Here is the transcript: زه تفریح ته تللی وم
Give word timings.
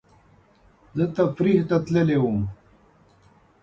زه 0.97 1.05
تفریح 1.17 1.59
ته 1.69 1.75
تللی 1.85 2.17
وم 2.21 2.39